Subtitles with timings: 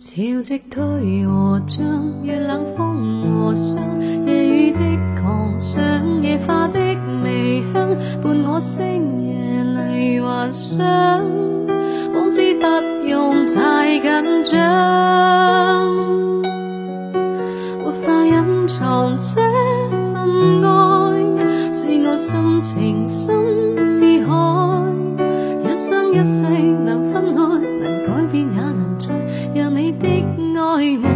[0.00, 1.78] 潮汐退和涨，
[2.22, 3.76] 月冷风和霜，
[4.26, 4.80] 夜雨的
[5.20, 5.78] 狂想，
[6.22, 6.80] 野花的
[7.22, 7.90] 微香，
[8.22, 10.78] 伴我星夜里幻想，
[12.14, 12.64] 妄自不
[13.06, 15.94] 用太紧张，
[17.84, 19.34] 没法隐藏这
[20.14, 24.32] 份爱，是我心情深似海，
[25.70, 26.42] 一生一世
[26.86, 26.99] 能。
[29.80, 30.08] 你的
[30.60, 31.09] 爱